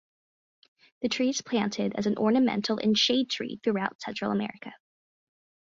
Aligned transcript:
The 1.03 1.09
tree 1.09 1.29
is 1.29 1.43
planted 1.43 1.93
as 1.95 2.07
an 2.07 2.17
ornamental 2.17 2.79
and 2.79 2.97
shade 2.97 3.29
tree 3.29 3.59
throughout 3.63 4.01
Central 4.01 4.31
America. 4.31 4.73